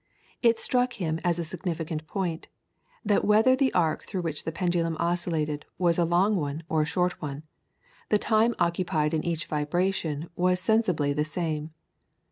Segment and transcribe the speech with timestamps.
[0.41, 2.47] It struck him as a significant point,
[3.05, 6.85] that whether the arc through which the pendulum oscillated was a long one or a
[6.89, 7.43] short one,
[8.09, 11.69] the time occupied in each vibration was sensibly the same.